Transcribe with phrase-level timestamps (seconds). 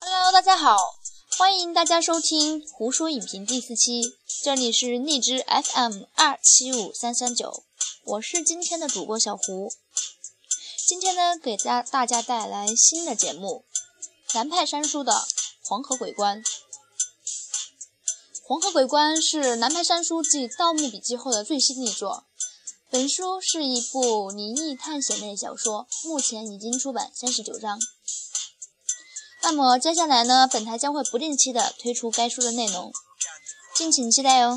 [0.00, 0.76] Hello，大家好，
[1.36, 4.02] 欢迎大家收听《胡说影评》第四期，
[4.44, 7.64] 这里是荔枝 FM 二七五三三九，
[8.04, 9.72] 我是今天的主播小胡。
[10.86, 13.64] 今天呢，给大大家带来新的节目——
[14.34, 15.12] 南派三叔的
[15.64, 16.38] 《黄河鬼关》。
[18.44, 22.25] 《黄河鬼关》是南派三叔继《盗墓笔记》后的最新力作。
[22.96, 27.78] 本书是一部灵异探险类小说，目前已经出版三十九章。
[29.42, 32.90] 那么接下来呢，本台将会不定期的推出该书的内容，
[33.74, 34.56] 敬请期待哦。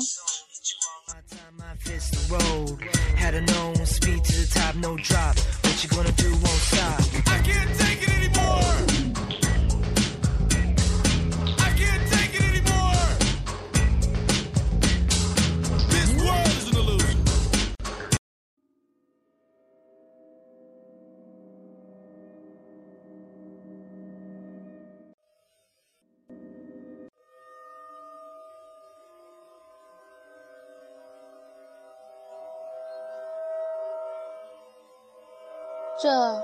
[36.02, 36.42] 这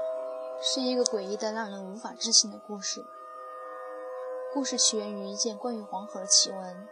[0.61, 3.03] 是一个诡异的、让人无法置信的故事。
[4.53, 6.89] 故事起源于一件关于黄河的奇闻。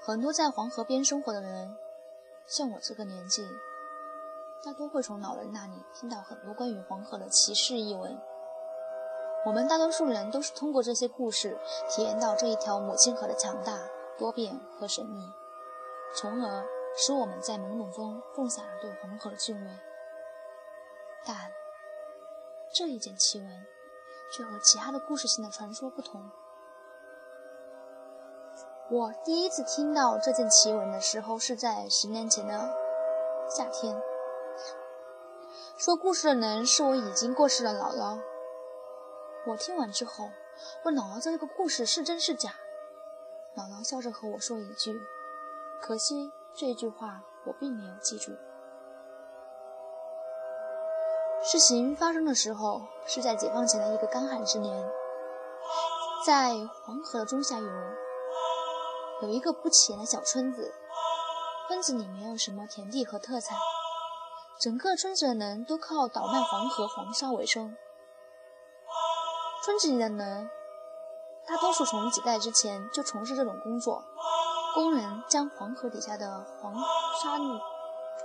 [0.00, 1.76] 很多在黄河边生活的人，
[2.46, 3.44] 像我这个年纪，
[4.64, 8.16] 大多会从老人那里听到很多关于黄河的奇事异闻。
[9.44, 11.58] 我们大多数人都是通过这些故事，
[11.90, 13.76] 体验到这一条母亲河的强大、
[14.16, 15.28] 多变和神秘，
[16.14, 16.64] 从而
[16.96, 19.70] 使我们在懵懂中种下了对黄河的敬畏。
[21.26, 21.36] 但
[22.72, 23.66] 这一件奇闻
[24.32, 26.30] 却和其他的故事性的传说不同。
[28.88, 32.72] 我第一次听到这件奇闻的时候，是在十年前的
[33.50, 34.00] 夏天。
[35.76, 38.18] 说故事的人是我已经过世的姥姥。
[39.46, 40.30] 我听完之后，
[40.84, 42.54] 问姥姥这个故事是真是假。
[43.56, 45.00] 姥姥笑着和我说一句
[45.82, 48.32] ：“可惜这句话我并没有记住。”
[51.48, 54.84] 事情发生的时候是在解放前的一个干旱之年，
[56.26, 57.68] 在黄河的中下游
[59.22, 60.74] 有一个不起眼的小村子，
[61.68, 63.56] 村子里没有什么田地和特产，
[64.58, 67.76] 整个村子的人都靠倒卖黄河黄沙为生。
[69.64, 70.50] 村子里的人
[71.46, 74.02] 大多数从几代之前就从事这种工作，
[74.74, 77.38] 工人将黄河底下的黄沙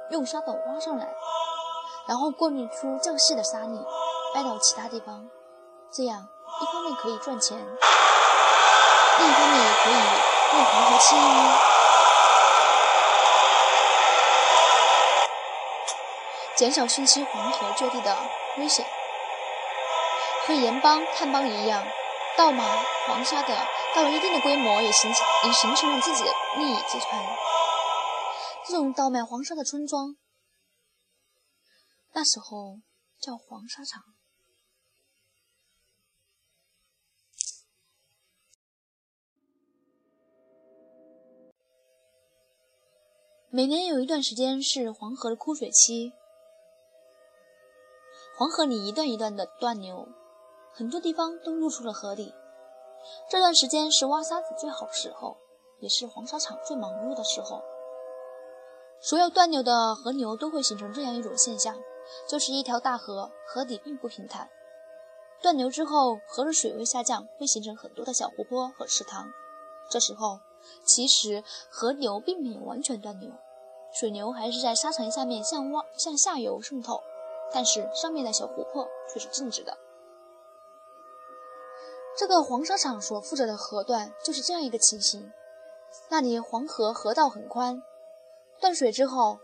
[0.09, 1.14] 用沙斗挖上来。
[2.08, 3.80] 然后过滤出较细的沙粒，
[4.36, 5.30] 卖到其他地方，
[5.94, 6.28] 这样
[6.62, 11.22] 一方面可以赚钱，另一方面也可以为黄河清淤，
[16.56, 18.18] 减少汛期黄河坠地的
[18.58, 18.86] 危险。
[20.48, 21.86] 和盐帮、炭帮一样，
[22.36, 22.64] 盗买
[23.08, 23.56] 黄沙的
[23.96, 27.22] 到了一定的规模，也形成也形成了自己的利益集团。
[28.68, 30.16] 这种倒卖黄沙的村庄。
[32.14, 32.80] 那时候
[33.20, 34.04] 叫黄沙场。
[43.50, 46.14] 每年有一段时间是黄河的枯水期，
[48.38, 50.08] 黄河里一段一段的断流，
[50.74, 52.34] 很多地方都入出了河底。
[53.30, 55.38] 这段时间是挖沙子最好的时候，
[55.80, 57.62] 也是黄沙场最忙碌的时候。
[59.02, 61.76] 所有断流的河流都会形成这样一种现象。
[62.28, 64.50] 就是一条大河，河底并不平坦。
[65.42, 69.32] 断流之后，河的水位下降，会形成很多的小湖泊和池塘。
[69.90, 70.40] 这时候，
[70.86, 73.32] 其实河流并没有完全断流，
[73.92, 77.02] 水流还是在沙层下面向往向下游渗透，
[77.52, 79.78] 但是上面的小湖泊却是静止的。
[82.16, 85.32] 这个黄沙场所负责的河段就是这样一个情形。
[86.10, 87.82] 那里黄河河道很宽，
[88.60, 89.40] 断水之后。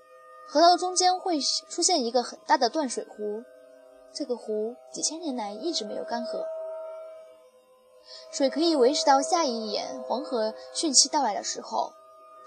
[0.49, 3.44] 河道中间会出现一个很大的断水湖，
[4.13, 6.45] 这个湖几千年来一直没有干涸，
[8.31, 11.91] 水可以维持到下一眼黄河汛期到来的时候。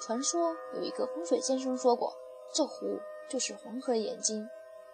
[0.03, 2.15] 传说有一个风水先生说过，
[2.55, 2.99] 这湖
[3.29, 4.49] 就是黄河的眼睛，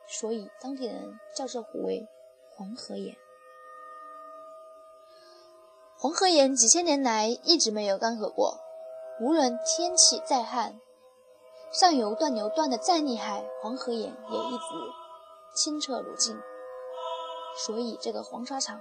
[0.08, 2.08] 所以当地人叫这湖为
[2.50, 3.16] 黄河眼。
[5.96, 8.58] 黄河眼几千年来一直没有干涸过，
[9.20, 10.80] 无论天气再旱。
[11.72, 14.64] 上游断流断的再厉害，黄河眼也一直
[15.54, 16.40] 清澈如镜。
[17.66, 18.80] 所以这个黄沙场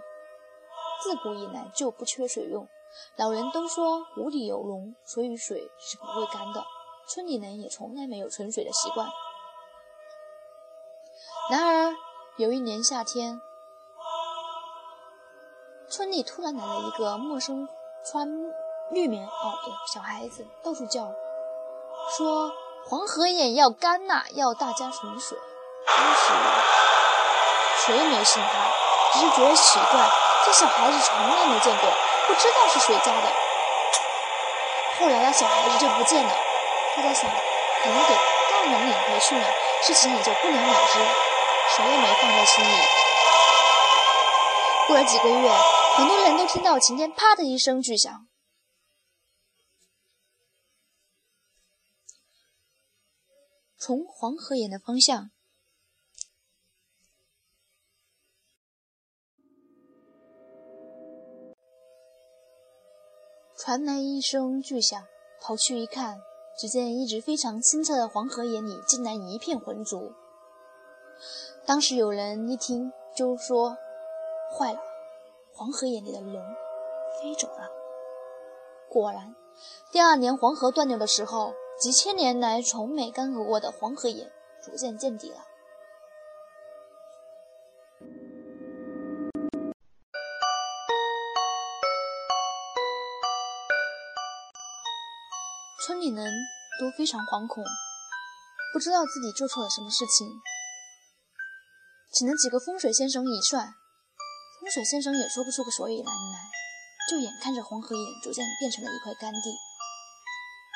[1.02, 2.68] 自古以来就不缺水用。
[3.18, 6.64] 老人都说湖里有龙，所以水是不会干的。
[7.08, 9.08] 村里人也从来没有存水的习惯。
[11.52, 11.94] 然而
[12.38, 13.40] 有一年夏天，
[15.88, 17.68] 村里突然来了一个陌生
[18.04, 18.28] 穿
[18.92, 21.14] 绿棉袄的小孩子，到处叫
[22.18, 22.52] 说
[22.88, 25.36] 黄河眼要干呐，要大家存水。
[25.88, 26.34] 当时
[27.84, 28.70] 谁也没信他，
[29.12, 30.08] 只是觉得奇怪，
[30.46, 31.90] 这小孩子从来没见过，
[32.28, 33.34] 不知道是谁家的。
[35.00, 36.32] 后来那小孩子就不见了，
[36.96, 37.28] 大家想
[37.82, 39.48] 可能给大人领回去了，
[39.82, 41.00] 事情也就不了了之，
[41.76, 42.78] 谁也没放在心里。
[44.86, 45.52] 过了几个月，
[45.96, 48.14] 很多人都听到晴天啪的一声巨响，
[53.86, 55.30] 从黄河眼的方向
[63.56, 65.00] 传来一声巨响，
[65.40, 66.20] 跑去一看，
[66.58, 70.16] 只见一直非常清澈的黄河眼里竟然一片浑浊。
[71.68, 73.78] 当时有人一听就说
[74.58, 74.80] ：“坏了，
[75.54, 76.34] 黄河眼里的龙
[77.22, 77.70] 飞走了。”
[78.90, 79.36] 果然，
[79.92, 84.32] 第二年黄河断流的时候，几千年来从没干涸过的黄河眼
[84.64, 85.38] 逐渐见底了。
[95.86, 96.34] 村里人
[96.80, 97.64] 都非常惶恐，
[98.74, 100.28] 不知道自己做错了什么事情，
[102.12, 103.68] 请了几个风水先生一算，
[104.60, 106.40] 风水先生也说不出个所以然来，
[107.12, 109.65] 就眼看着黄河眼逐渐变成了一块干地。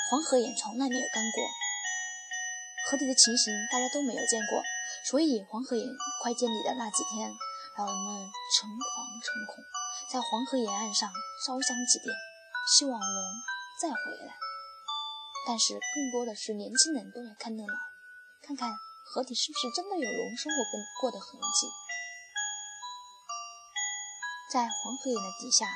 [0.10, 1.46] 黄河眼从来没有干过，
[2.90, 4.58] 河底的情形大家都没有见过，
[5.06, 5.86] 所以黄河眼
[6.24, 7.30] 快见底的那几天，
[7.78, 8.26] 老人们
[8.58, 9.62] 诚惶诚恐，
[10.10, 11.14] 在黄河沿岸上
[11.46, 12.10] 烧香祭奠，
[12.74, 13.22] 希望龙
[13.80, 14.34] 再回来。
[15.46, 17.74] 但是更多的是年轻人都来看热闹，
[18.42, 18.74] 看看
[19.06, 21.70] 河底是不是真的有龙生活过过的痕迹。
[24.50, 25.70] 在黄河眼的底下，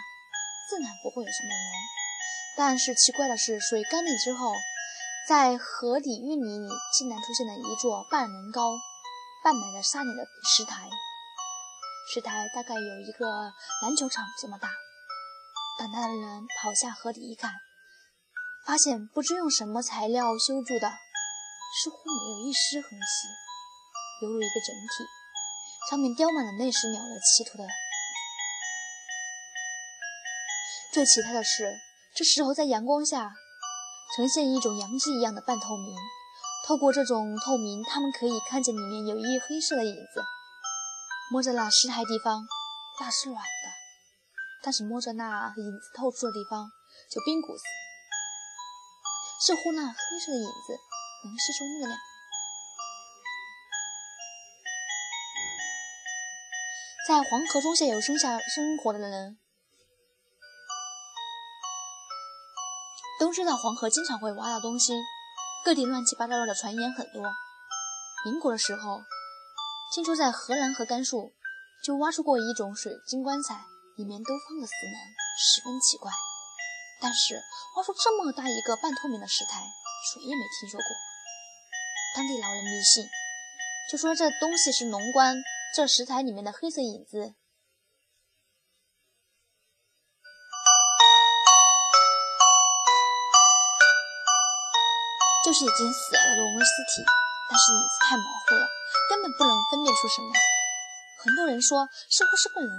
[0.67, 2.02] 自然不会有什么龙。
[2.55, 4.53] 但是奇怪的是，水干了之后，
[5.27, 8.73] 在河底淤泥里竟然出现了一座半人高、
[9.43, 10.89] 半埋在沙里的石台。
[12.13, 14.69] 石台大概有一个篮球场这么大。
[15.79, 17.53] 胆大的人跑下河底一看。
[18.65, 23.27] 发现不知用什么材料修筑的，似乎没有一丝痕迹，
[24.21, 25.03] 犹如一个整体，
[25.89, 27.67] 上面雕满了类似鸟的奇图的。
[30.93, 31.77] 最奇特的是，
[32.15, 33.33] 这石头在阳光下
[34.15, 35.95] 呈现一种阳气一样的半透明，
[36.67, 40.23] 透过这种透明，他们可以看见里面有一黑色的影子。
[41.31, 42.45] 摸着那石台地方，
[42.99, 43.49] 那是软的，
[44.61, 46.69] 但是摸着那影子透出的地方，
[47.09, 47.63] 就冰骨子。
[49.41, 50.77] 似乎那黑色的影子
[51.25, 51.97] 能吸收热量。
[57.07, 59.37] 在黄河中下游生下生活的人
[63.23, 64.91] 都知道，黄河经常会挖到东西，
[65.63, 67.23] 各地乱七八糟的传言很多。
[68.25, 68.99] 民国的时候，
[69.95, 71.31] 听说在河南和甘肃
[71.85, 73.63] 就挖出过一种水晶棺材，
[73.95, 74.95] 里面都放着死人，
[75.39, 76.11] 十分奇怪。
[76.99, 77.39] 但是
[77.77, 79.63] 挖出这么大一个半透明的石台，
[80.11, 80.85] 谁也没听说过。
[82.17, 83.07] 当地老人迷信，
[83.89, 85.33] 就说这东西是龙棺，
[85.73, 87.33] 这石台里面的黑色影子，
[95.53, 97.05] 就是已经死了的龙的尸体。
[97.45, 98.65] 但是影子太模糊了，
[99.05, 100.33] 根本不能分辨出什么。
[101.21, 102.73] 很多人说似乎是个人，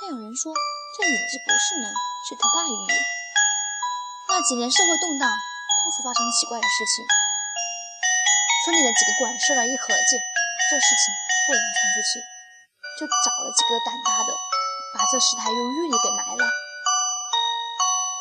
[0.00, 0.48] 但有人说
[0.96, 1.84] 这影子不是人，
[2.24, 2.80] 是条大鱼。
[4.32, 7.04] 那几年社会动荡，到处发生奇怪的事情。
[8.64, 10.16] 村里的几个管事的一合计，
[10.72, 11.04] 这事情
[11.44, 12.12] 不能传出去，
[12.96, 14.32] 就找了几个胆大的，
[14.96, 16.48] 把这石台用玉里给埋了。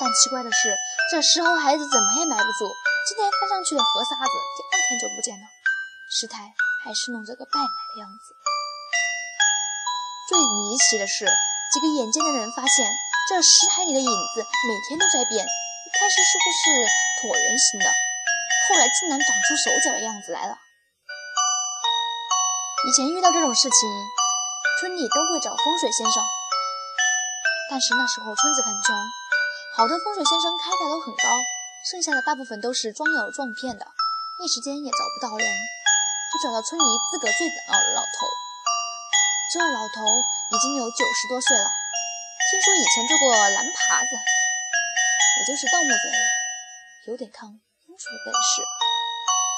[0.04, 0.76] 但奇怪的是，
[1.16, 2.68] 这石猴孩子怎么也埋不住。
[3.10, 5.42] 今天翻上去的河沙子，第二天就不见了，
[6.14, 6.54] 石台
[6.86, 8.38] 还是弄着个半埋的样子。
[10.30, 11.26] 最离奇的是，
[11.74, 12.86] 几个眼尖的人发现，
[13.26, 15.42] 这石台里的影子每天都在变。
[15.42, 16.70] 一开始似乎是
[17.18, 17.90] 椭圆形的，
[18.70, 20.54] 后来竟然长出手脚的样子来了。
[22.86, 23.90] 以前遇到这种事情，
[24.78, 26.22] 村里都会找风水先生，
[27.74, 28.94] 但是那时候村子很穷，
[29.74, 31.26] 好的风水先生开价都很高，
[31.80, 33.88] 剩下的大部分都是装有撞骗的，
[34.44, 38.28] 一时间也找不到人，就找到村里资格最老的老头。
[39.56, 41.72] 这老头已经有九十多岁了，
[42.52, 44.12] 听说以前做过蓝耙子。
[45.40, 46.12] 也就是盗墓贼，
[47.12, 48.60] 有点看风水的本事。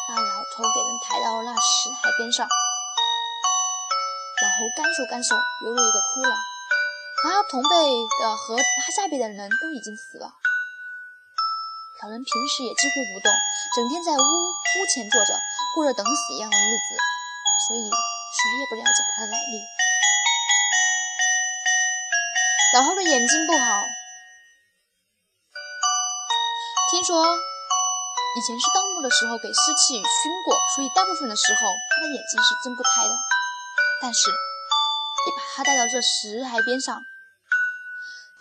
[0.07, 5.33] 把老头给人抬到那石台边上，老猴干瘦干瘦，
[5.65, 6.29] 犹如一个骷髅。
[7.23, 7.69] 和他同辈
[8.21, 10.35] 的和他下辈的人都已经死了。
[12.01, 13.29] 老人平时也几乎不动，
[13.77, 15.37] 整天在屋屋前坐着，
[15.75, 16.97] 过着等死一样的日子，
[17.69, 19.61] 所以谁也不了解他的来历。
[22.73, 23.85] 老猴的眼睛不好，
[26.89, 33.13] 听说以前是盗墓的时候给尸气熏过，所以大部分的时候他的眼睛是睁不开的。
[34.01, 36.97] 但是，一把他带到这石海边上，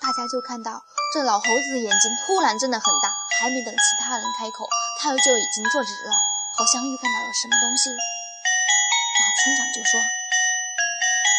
[0.00, 4.66] 大家就看到这老猴子的眼睛突然睁得很大，还没等其他人开口，
[4.98, 6.12] 他就已经坐直了，
[6.56, 7.90] 好像预感到了什么东西。
[7.90, 10.00] 那村长就说：“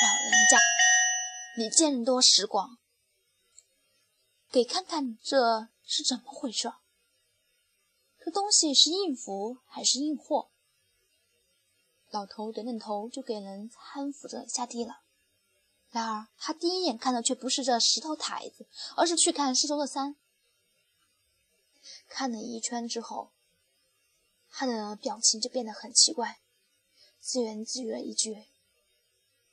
[0.06, 0.60] 老人家，
[1.58, 2.78] 你见多识广，
[4.52, 6.72] 给看看这是怎么回事？
[8.24, 10.52] 这东西是硬符还是硬货？”
[12.12, 15.02] 老头点点头，就给人搀扶着下地了。
[15.92, 20.16] 然而，他第一眼看的却不是这石头台子，而是去看四周的山。
[22.08, 23.34] 看了一圈之后，
[24.50, 26.40] 他的表情就变得很奇怪，
[27.20, 28.48] 自言自语了一句：“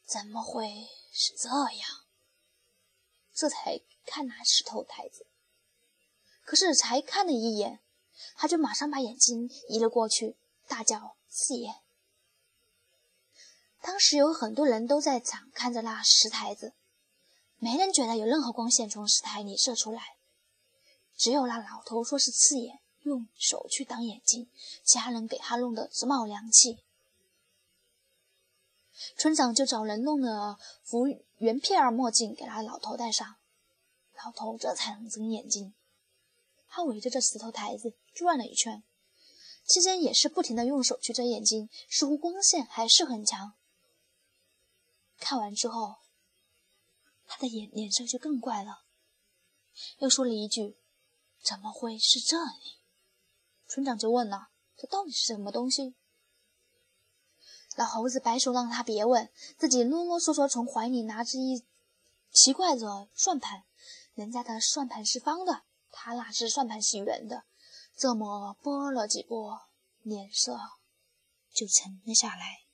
[0.06, 2.06] 怎么会是这样？”
[3.34, 5.26] 这才看那石头台子，
[6.44, 7.80] 可是才看了一眼，
[8.36, 10.36] 他就马上把眼睛移了过去，
[10.68, 11.82] 大叫：“四爷！”
[13.80, 16.74] 当时有很多人都在场看着那石台子，
[17.58, 20.16] 没人觉得有任何光线从石台里射出来，
[21.16, 24.50] 只有那老头说是刺眼，用手去挡眼睛，
[24.84, 26.78] 其他人给他弄得直冒凉气。
[29.16, 31.06] 村长就找人弄了副
[31.38, 33.36] 圆片儿墨镜给那老头戴上，
[34.24, 35.74] 老头这才能睁眼睛。
[36.68, 38.82] 他围着这石头台子转了一圈，
[39.64, 43.54] 期间也是不停的用手去遮眼睛，似乎光线还是很强。
[45.18, 45.96] 看完之后，
[47.26, 48.84] 他的眼脸色就更怪了，
[49.98, 50.78] 又说了一句
[51.42, 52.78] ：“怎么会是这里？”
[53.68, 54.48] 村长就问了
[54.78, 55.94] ：“这到底是什么东西？”
[57.76, 61.64] 老猴子摆手让他别问，自己啰啰嗦嗦从怀里拿着一
[62.32, 63.64] 奇怪的算盘，
[64.14, 67.44] 人家的算盘是方的，他那只算盘是圆的，
[67.96, 69.60] 这么拨了几拨，
[70.02, 70.58] 脸色
[71.52, 72.67] 就沉了下来。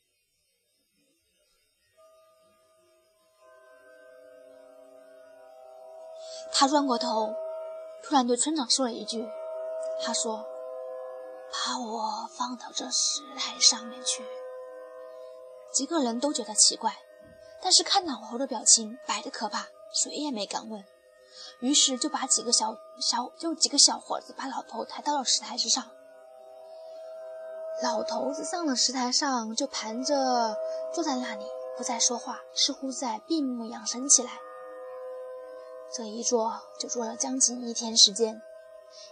[6.57, 7.35] 他转过头，
[8.03, 9.29] 突然对村长说了一句
[10.01, 10.47] ：“他说，
[11.51, 14.25] 把我放到这石台上面去。”
[15.75, 16.97] 几个人都觉得奇怪，
[17.61, 20.85] 但是看老猴的表情摆的可怕，谁也没敢问。
[21.59, 25.85] 于是就把几个小小就几个小伙子把老头抬到了石台之上。
[27.83, 30.57] 老头子上了石台上，就盘着
[30.93, 31.45] 坐在那里，
[31.77, 34.31] 不再说话，似乎在闭目养神起来。
[35.97, 38.43] 这一坐就坐了将近一天时间，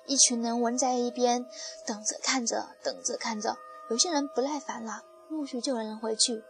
[0.07, 1.47] 一群人围在一边，
[1.87, 3.57] 等着看着，等着看着。
[3.89, 6.43] 有些人不耐烦了，陆续就有人回去。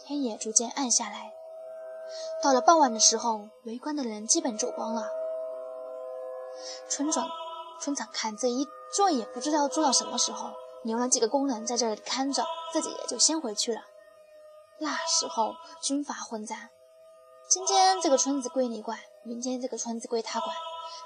[0.00, 1.32] 天也逐渐暗下来，
[2.42, 5.08] 到了傍晚的时候，围观的人基本走光了。
[6.88, 7.28] 村长，
[7.80, 10.50] 村长看这一坐也不知道坐到什么时候，
[10.82, 13.82] 留了几个工人在这里看着，自己也就先回去了。
[14.80, 16.70] 那时候军阀混战。
[17.48, 20.56] 今天这个村子归你管，明天这个村子归他管，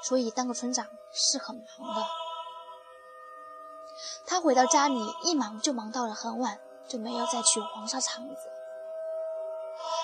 [0.01, 2.07] 所以当个村长是很忙的。
[4.25, 8.37] 他回到家里，一忙就忙到了很晚，就没有再去黄沙场子。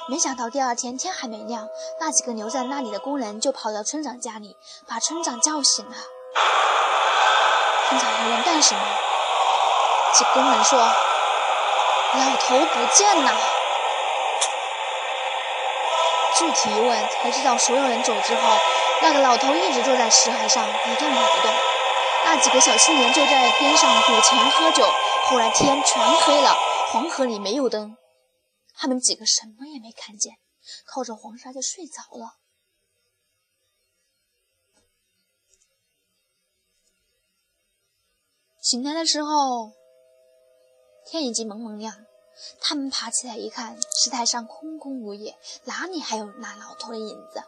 [0.09, 1.69] 没想到第二天天还没亮，
[2.01, 4.57] 那几个留在那里的工人就跑到村长家里，
[4.89, 5.95] 把村长叫醒了。
[7.89, 8.81] 村长还问干什么？
[10.15, 10.77] 几工人说
[12.19, 13.31] ：“老头不见了。”
[16.39, 18.57] 具体一问才知道，所有人走之后，
[19.03, 21.53] 那个老头一直坐在石海上一动也不动。
[22.25, 24.87] 那几个小青年就在边上赌钱喝酒。
[25.27, 26.55] 后来天全黑了，
[26.93, 27.97] 黄河里没有灯，
[28.75, 30.39] 他们几个什么也没看见，
[30.87, 32.39] 靠着黄沙就睡着了。
[38.61, 39.73] 醒来的时候，
[41.11, 42.08] 天已经蒙蒙亮。
[42.61, 47.43] 他们爬起来一看，石台上空空如也，哪里还有那老头的影子？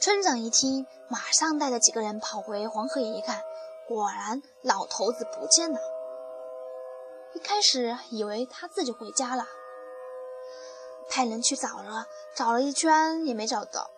[0.00, 3.42] 村长一听，马上带着几个人跑回黄河眼一看，
[3.86, 5.78] 果然老头子不见了。
[7.34, 9.46] 一开始以为他自己回家了，
[11.08, 13.90] 派人去找了，找了一圈也没找到。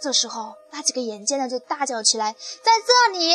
[0.00, 2.32] 这时候，那几个眼尖的就大叫起来
[2.64, 3.34] ：“在这里！”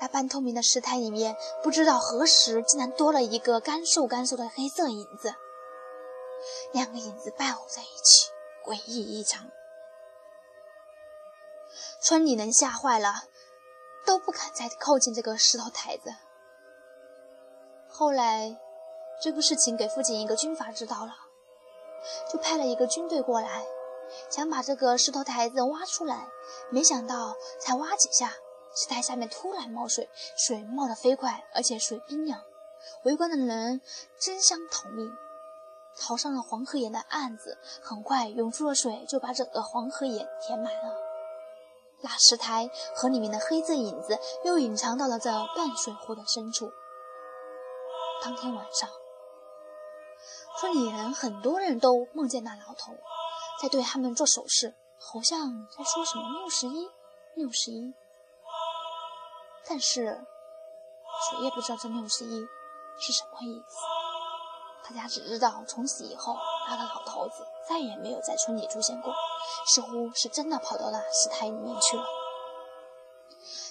[0.00, 5.34] 那半透明的石台里面，不知道何时竟然多了一个干瘦干瘦的黑色影子。
[6.72, 8.30] 两个影子抱在一起，
[8.64, 9.50] 诡异异常。
[12.00, 13.24] 村里人吓坏了，
[14.04, 16.14] 都不敢再靠近这个石头台子。
[17.88, 18.58] 后来，
[19.22, 21.12] 这个事情给附近一个军阀知道了，
[22.30, 23.64] 就派了一个军队过来，
[24.28, 26.28] 想把这个石头台子挖出来。
[26.70, 28.34] 没想到，才挖几下。
[28.74, 32.42] 石台下面突然冒水，水冒得飞快，而且水冰凉。
[33.04, 33.80] 围观的人
[34.18, 35.10] 争相逃命，
[35.96, 40.94] 逃上了黄河眼的岸子，很快涌出的水就把整个黄河眼填满了。
[42.02, 46.70] 那石台和里面的黑色影子又隐藏到了这半水湖的深处。
[48.22, 48.90] 当天晚上，
[50.58, 52.92] 村里人很多人都梦见那老头
[53.62, 56.90] 在对他们做手势，好像在说什么“六十一，
[57.36, 57.94] 六十一”。
[59.66, 60.24] 但是，
[61.30, 62.46] 谁也不知道这六十一
[62.98, 63.76] 是什么意思。
[64.86, 66.36] 大家只知道从此以后，
[66.68, 69.14] 那个老头子再也没有在村里出现过，
[69.66, 72.04] 似乎是真的跑到那石台里面去了。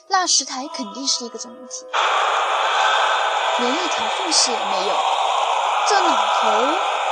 [0.08, 1.86] 那石台肯定是一个整体，
[3.60, 4.96] 连一条缝隙也没有。
[5.88, 6.50] 这老头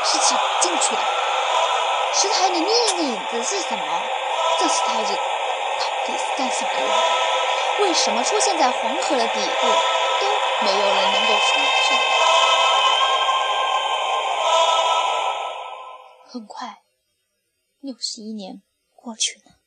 [0.04, 1.02] 是怎么进去的？
[2.14, 4.02] 石台里另一个影子是什么？
[4.60, 6.94] 这石台子到底是干什么用的？
[7.82, 9.68] 为什么出现在黄河的底部，
[10.22, 10.28] 都
[10.66, 11.96] 没有人能够说出？
[16.26, 16.84] 很快，
[17.80, 18.62] 六十一年
[18.96, 19.61] 过去了。